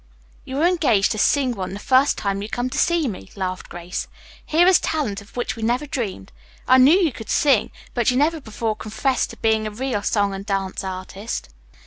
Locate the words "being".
9.37-9.67